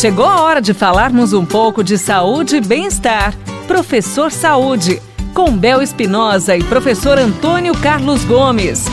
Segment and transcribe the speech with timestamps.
[0.00, 3.36] Chegou a hora de falarmos um pouco de saúde e bem-estar.
[3.66, 4.98] Professor Saúde,
[5.34, 8.86] com Bel Espinosa e professor Antônio Carlos Gomes.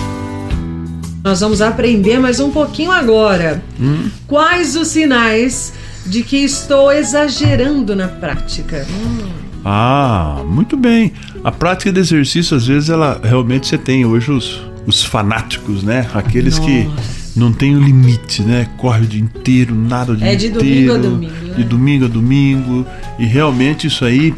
[1.24, 3.64] Nós vamos aprender mais um pouquinho agora.
[3.80, 4.10] Hum.
[4.28, 5.72] Quais os sinais
[6.06, 8.86] de que estou exagerando na prática?
[8.90, 9.30] Hum.
[9.64, 11.14] Ah, muito bem.
[11.42, 16.06] A prática de exercício, às vezes, ela realmente você tem hoje os, os fanáticos, né?
[16.14, 16.70] Aqueles Nossa.
[16.70, 16.92] que
[17.38, 18.68] não tem o limite, né?
[18.78, 20.60] Corre o dia inteiro, nada o dia é de inteiro.
[20.60, 21.46] domingo a domingo.
[21.46, 21.54] Né?
[21.56, 22.86] De domingo a domingo.
[23.20, 24.34] E realmente isso aí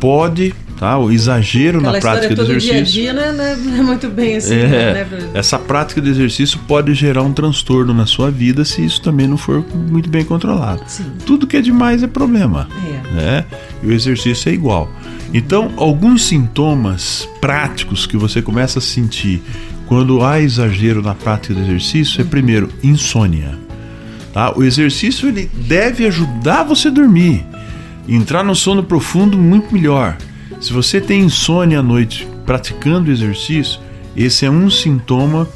[0.00, 0.98] pode tá?
[0.98, 2.84] O exagero Aquela na prática do exercício.
[2.84, 3.56] Dia a dia, né?
[3.56, 5.06] Não é muito bem assim, é, né?
[5.32, 9.36] Essa prática de exercício pode gerar um transtorno na sua vida se isso também não
[9.36, 10.82] for muito bem controlado.
[10.86, 11.04] Sim.
[11.24, 12.68] Tudo que é demais é problema.
[12.86, 13.14] É.
[13.14, 13.44] Né?
[13.82, 14.90] E o exercício é igual.
[15.32, 19.42] Então, alguns sintomas práticos que você começa a sentir
[19.86, 23.58] quando há exagero na prática do exercício é primeiro insônia.
[24.32, 24.52] Tá?
[24.56, 27.44] O exercício ele deve ajudar você a dormir,
[28.08, 30.16] entrar no sono profundo muito melhor.
[30.60, 33.80] Se você tem insônia à noite praticando exercício,
[34.16, 35.48] esse é um sintoma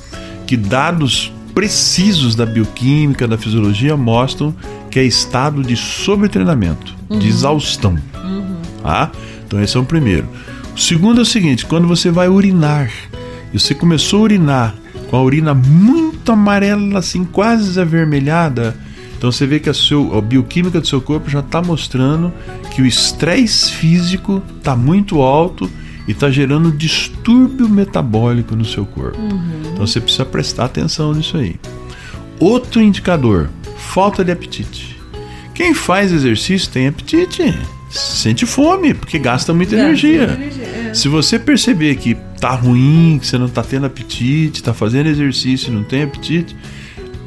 [0.47, 4.55] que dados precisos da bioquímica, da fisiologia mostram
[4.91, 7.19] que é estado de sobretreinamento, uhum.
[7.19, 7.99] de exaustão.
[8.23, 8.57] Uhum.
[8.83, 9.11] Tá?
[9.47, 10.29] Então esse é o primeiro.
[10.75, 12.91] O segundo é o seguinte, quando você vai urinar,
[13.53, 14.75] e você começou a urinar
[15.11, 18.77] com a urina muito amarela, assim, quase avermelhada,
[19.19, 22.33] então você vê que a, seu, a bioquímica do seu corpo já está mostrando
[22.71, 25.69] que o estresse físico está muito alto
[26.07, 29.19] e está gerando distúrbio metabólico no seu corpo.
[29.19, 29.61] Uhum.
[29.73, 31.57] Então você precisa prestar atenção nisso aí.
[32.39, 34.97] Outro indicador: falta de apetite.
[35.53, 37.53] Quem faz exercício tem apetite,
[37.91, 40.39] sente fome, porque gasta muita energia.
[40.39, 40.95] energia é.
[40.95, 45.71] Se você perceber que tá ruim, que você não tá tendo apetite, tá fazendo exercício
[45.71, 46.57] e não tem apetite,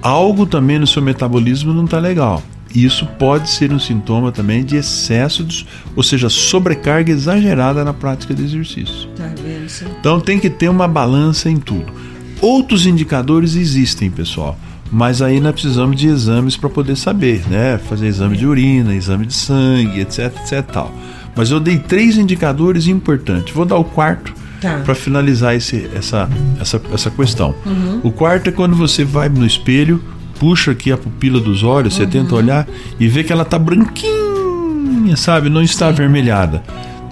[0.02, 2.42] algo também no seu metabolismo não está legal.
[2.74, 8.34] Isso pode ser um sintoma também de excesso, de, ou seja, sobrecarga exagerada na prática
[8.34, 9.10] de exercício.
[9.16, 9.68] Tá vendo?
[10.00, 11.92] Então tem que ter uma balança em tudo.
[12.40, 14.58] Outros indicadores existem, pessoal,
[14.90, 17.78] mas aí nós precisamos de exames para poder saber, né?
[17.78, 20.94] Fazer exame de urina, exame de sangue, etc, etc, tal.
[21.36, 23.54] Mas eu dei três indicadores importantes.
[23.54, 24.78] Vou dar o quarto Tá.
[24.86, 26.30] Para finalizar esse, essa,
[26.60, 27.56] essa, essa questão.
[27.66, 28.00] Uhum.
[28.04, 30.04] O quarto é quando você vai no espelho,
[30.40, 32.06] puxa aqui a pupila dos olhos, uhum.
[32.06, 32.68] você tenta olhar
[33.00, 35.50] e vê que ela tá branquinha, sabe?
[35.50, 35.94] Não está Sim.
[35.94, 36.62] avermelhada.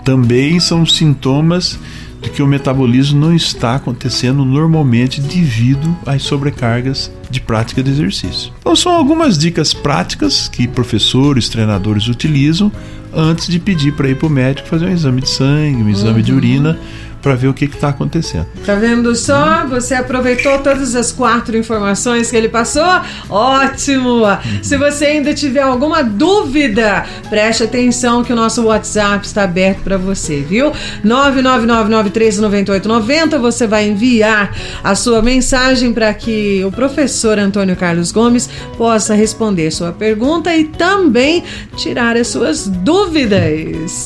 [0.06, 1.80] Também são sintomas
[2.22, 8.52] de que o metabolismo não está acontecendo normalmente devido às sobrecargas de prática de exercício.
[8.60, 12.72] Então são algumas dicas práticas que professores, treinadores utilizam
[13.14, 16.18] antes de pedir para ir para o médico fazer um exame de sangue, um exame
[16.18, 16.22] uhum.
[16.22, 16.80] de urina
[17.22, 18.48] para ver o que está acontecendo.
[18.66, 19.66] Tá vendo só?
[19.68, 22.84] Você aproveitou todas as quatro informações que ele passou?
[23.30, 24.22] Ótimo!
[24.62, 29.98] Se você ainda tiver alguma dúvida, preste atenção que o nosso WhatsApp está aberto para
[29.98, 30.72] você, viu?
[31.06, 33.40] 999939890.
[33.40, 39.72] Você vai enviar a sua mensagem para que o professor Antônio Carlos Gomes possa responder
[39.72, 41.44] sua pergunta e também
[41.76, 44.06] tirar as suas dúvidas.